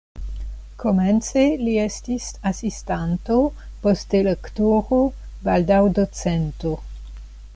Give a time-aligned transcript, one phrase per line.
[0.83, 3.37] Komence li estis asistanto,
[3.85, 5.03] poste lektoro,
[5.49, 6.77] baldaŭ docento.